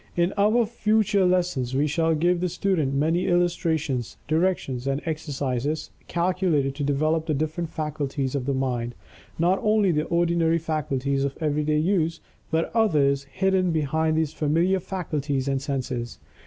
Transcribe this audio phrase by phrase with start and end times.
[0.15, 6.73] In our future lessons we shall give the student many illustrations, directions, and exercises calculated
[6.73, 8.95] to develop the different faculties of the mind
[9.37, 12.19] not only the ordinary faculties of everyday use,
[12.49, 16.17] but others hidden behind these familiar faculties and senses.